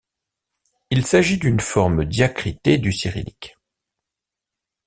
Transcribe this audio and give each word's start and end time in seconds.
Il 0.89 1.05
s’agit 1.05 1.37
d’une 1.37 1.59
forme 1.59 2.05
diacritée 2.05 2.79
du 2.79 2.91
cyrillique. 2.91 3.55